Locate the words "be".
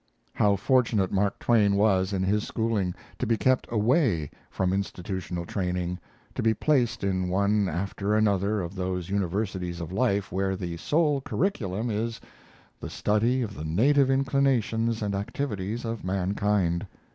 3.27-3.37, 6.41-6.55